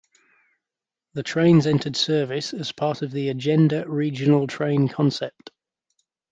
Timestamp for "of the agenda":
3.03-3.87